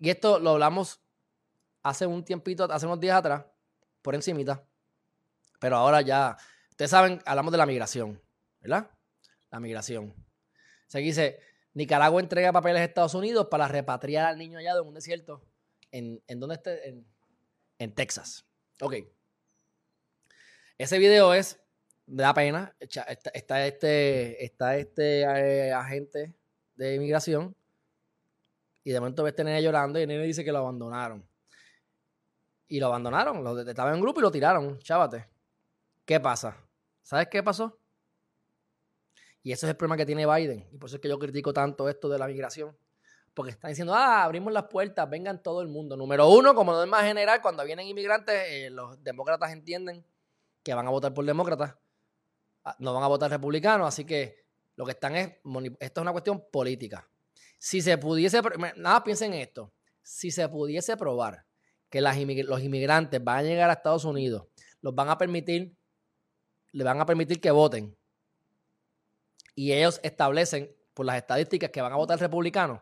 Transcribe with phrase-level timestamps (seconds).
[0.00, 1.00] Y esto lo hablamos
[1.82, 3.44] hace un tiempito, hace unos días atrás,
[4.00, 4.66] por encimita.
[5.60, 6.38] Pero ahora ya,
[6.70, 8.20] ustedes saben, hablamos de la migración,
[8.60, 8.90] ¿verdad?
[9.50, 10.14] La migración.
[10.86, 11.38] Se dice,
[11.74, 15.44] Nicaragua entrega papeles a Estados Unidos para repatriar al niño allá de un desierto.
[15.92, 16.88] ¿En, en dónde esté?
[16.88, 17.06] En,
[17.78, 18.46] en Texas.
[18.80, 18.94] Ok.
[20.78, 21.60] Ese video es,
[22.06, 26.34] me da pena, está, está este, está este eh, agente
[26.74, 27.54] de inmigración
[28.90, 31.24] y de momento ves este nene llorando y el nene dice que lo abandonaron.
[32.66, 35.28] Y lo abandonaron, lo, estaba en un grupo y lo tiraron, chávate.
[36.04, 36.56] ¿Qué pasa?
[37.00, 37.78] ¿Sabes qué pasó?
[39.44, 40.68] Y ese es el problema que tiene Biden.
[40.72, 42.76] Y por eso es que yo critico tanto esto de la migración.
[43.32, 45.96] Porque están diciendo, ah, abrimos las puertas, vengan todo el mundo.
[45.96, 50.04] Número uno, como no es más general, cuando vienen inmigrantes, eh, los demócratas entienden
[50.64, 51.76] que van a votar por demócratas,
[52.64, 55.28] ah, no van a votar republicanos, así que lo que están es,
[55.78, 57.08] esto es una cuestión política.
[57.62, 58.40] Si se pudiese,
[58.76, 59.70] nada, piensen en esto,
[60.02, 61.44] si se pudiese probar
[61.90, 64.46] que los inmigrantes van a llegar a Estados Unidos,
[64.80, 65.76] los van a permitir,
[66.72, 67.94] le van a permitir que voten,
[69.54, 72.80] y ellos establecen por las estadísticas que van a votar republicanos,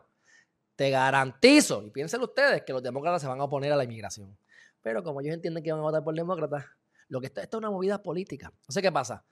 [0.77, 4.37] te garantizo, y piensen ustedes, que los demócratas se van a oponer a la inmigración.
[4.81, 6.63] Pero como ellos entienden que van a votar por demócratas,
[7.09, 8.53] lo que está, es una movida política.
[8.65, 9.25] No sé qué pasa.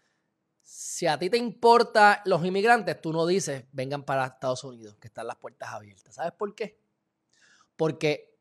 [0.70, 5.08] Si a ti te importa los inmigrantes, tú no dices vengan para Estados Unidos, que
[5.08, 6.16] están las puertas abiertas.
[6.16, 6.78] ¿Sabes por qué?
[7.78, 8.36] Porque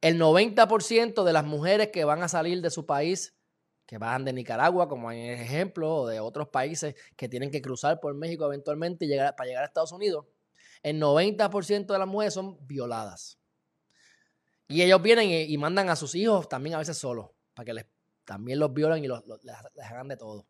[0.00, 3.34] el 90% de las mujeres que van a salir de su país
[3.84, 8.00] que van de Nicaragua, como hay ejemplo, o de otros países que tienen que cruzar
[8.00, 10.24] por México eventualmente y para llegar a Estados Unidos,
[10.82, 13.38] el 90% de las mujeres son violadas.
[14.66, 17.86] Y ellos vienen y, mandan a sus hijos también a veces solos, para que les,
[18.24, 20.46] también los violen y los, les, hagan de todo.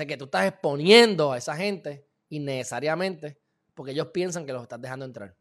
[0.00, 3.38] Sea que tú estás exponiendo a esa gente innecesariamente
[3.74, 5.36] porque ellos piensan que los estás dejando entrar.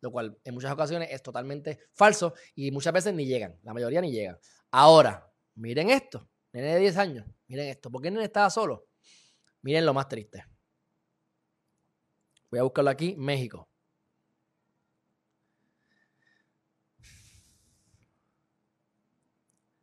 [0.00, 3.58] Lo cual en muchas ocasiones es totalmente falso y muchas veces ni llegan.
[3.62, 4.38] La mayoría ni llegan.
[4.70, 7.90] Ahora, Miren esto, nene de 10 años, miren esto.
[7.90, 8.88] ¿Por qué nene estaba solo?
[9.62, 10.44] Miren lo más triste.
[12.50, 13.68] Voy a buscarlo aquí, México.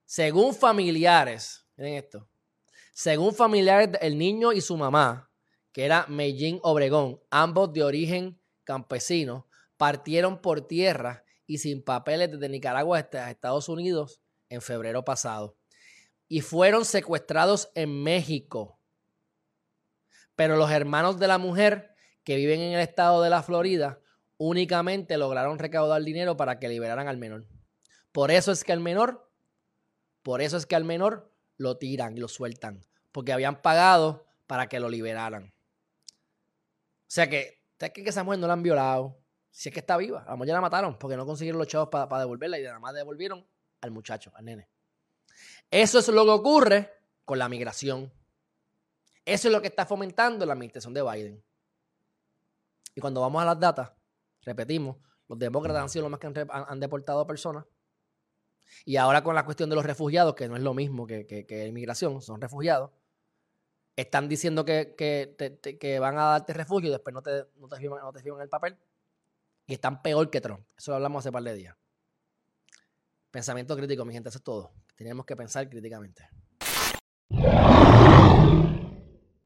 [0.05, 2.28] Según familiares, miren esto.
[2.99, 5.31] Según familiares, el niño y su mamá,
[5.71, 12.49] que era Medellín Obregón, ambos de origen campesino, partieron por tierra y sin papeles desde
[12.49, 15.55] Nicaragua hasta Estados Unidos en febrero pasado
[16.27, 18.81] y fueron secuestrados en México.
[20.35, 21.95] Pero los hermanos de la mujer
[22.25, 24.01] que viven en el estado de la Florida
[24.35, 27.47] únicamente lograron recaudar dinero para que liberaran al menor.
[28.11, 29.31] Por eso es que al menor,
[30.21, 31.28] por eso es que al menor
[31.59, 35.53] lo tiran y lo sueltan, porque habían pagado para que lo liberaran.
[36.09, 39.19] O sea que, es que esa mujer no la han violado?
[39.51, 41.89] Si es que está viva, a lo ya la mataron porque no consiguieron los chavos
[41.89, 43.45] para devolverla y nada más devolvieron
[43.81, 44.69] al muchacho, al nene.
[45.69, 46.93] Eso es lo que ocurre
[47.25, 48.11] con la migración.
[49.25, 51.43] Eso es lo que está fomentando la administración de Biden.
[52.95, 53.91] Y cuando vamos a las datas,
[54.41, 54.97] repetimos,
[55.27, 57.65] los demócratas han sido los más que han, deportado personas.
[58.85, 61.67] Y ahora con la cuestión de los refugiados, que no es lo mismo que, que,
[61.67, 62.91] inmigración, son refugiados,
[63.95, 68.01] están diciendo que, que, van a darte refugio y después no te, no, te firman,
[68.01, 68.77] no te firman el papel.
[69.67, 70.65] Y están peor que Trump.
[70.77, 71.75] Eso lo hablamos hace par de días.
[73.29, 74.71] Pensamiento crítico, mi gente, eso es todo.
[74.95, 76.27] Tenemos que pensar críticamente.